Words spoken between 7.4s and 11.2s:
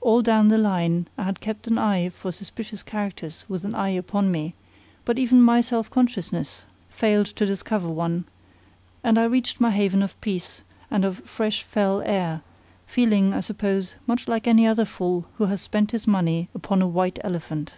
discover one; and I reached my haven of peace, and of